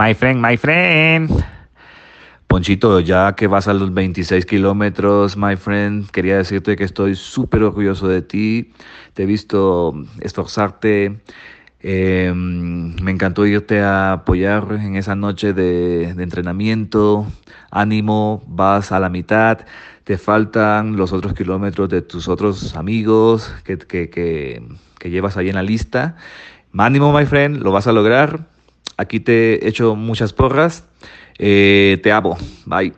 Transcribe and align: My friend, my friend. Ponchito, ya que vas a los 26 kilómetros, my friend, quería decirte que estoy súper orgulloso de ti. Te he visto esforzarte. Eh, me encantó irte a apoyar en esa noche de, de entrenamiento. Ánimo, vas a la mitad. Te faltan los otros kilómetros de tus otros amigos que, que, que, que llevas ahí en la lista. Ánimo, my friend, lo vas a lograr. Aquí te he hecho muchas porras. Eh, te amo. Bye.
My 0.00 0.14
friend, 0.14 0.40
my 0.40 0.56
friend. 0.56 1.30
Ponchito, 2.46 3.00
ya 3.00 3.34
que 3.34 3.46
vas 3.46 3.68
a 3.68 3.74
los 3.74 3.92
26 3.92 4.46
kilómetros, 4.46 5.36
my 5.36 5.56
friend, 5.56 6.10
quería 6.10 6.38
decirte 6.38 6.74
que 6.74 6.84
estoy 6.84 7.14
súper 7.14 7.62
orgulloso 7.62 8.08
de 8.08 8.22
ti. 8.22 8.72
Te 9.12 9.24
he 9.24 9.26
visto 9.26 9.92
esforzarte. 10.20 11.20
Eh, 11.80 12.32
me 12.34 13.10
encantó 13.10 13.44
irte 13.44 13.82
a 13.82 14.12
apoyar 14.12 14.72
en 14.72 14.96
esa 14.96 15.14
noche 15.16 15.52
de, 15.52 16.14
de 16.14 16.22
entrenamiento. 16.22 17.26
Ánimo, 17.70 18.42
vas 18.46 18.92
a 18.92 19.00
la 19.00 19.10
mitad. 19.10 19.66
Te 20.04 20.16
faltan 20.16 20.96
los 20.96 21.12
otros 21.12 21.34
kilómetros 21.34 21.90
de 21.90 22.00
tus 22.00 22.26
otros 22.26 22.74
amigos 22.74 23.54
que, 23.64 23.76
que, 23.76 24.08
que, 24.08 24.62
que 24.98 25.10
llevas 25.10 25.36
ahí 25.36 25.50
en 25.50 25.56
la 25.56 25.62
lista. 25.62 26.16
Ánimo, 26.72 27.12
my 27.12 27.26
friend, 27.26 27.62
lo 27.62 27.70
vas 27.70 27.86
a 27.86 27.92
lograr. 27.92 28.48
Aquí 29.00 29.18
te 29.18 29.64
he 29.64 29.68
hecho 29.68 29.96
muchas 29.96 30.34
porras. 30.34 30.84
Eh, 31.38 31.98
te 32.02 32.12
amo. 32.12 32.36
Bye. 32.66 32.92